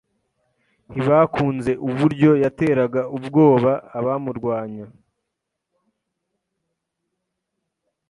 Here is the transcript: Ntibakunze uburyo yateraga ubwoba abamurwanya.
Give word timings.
Ntibakunze 0.93 1.71
uburyo 1.87 2.31
yateraga 2.43 3.01
ubwoba 3.17 3.71
abamurwanya. 3.97 4.85